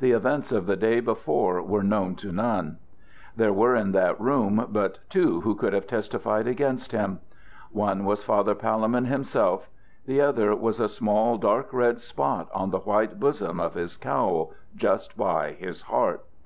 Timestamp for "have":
5.72-5.86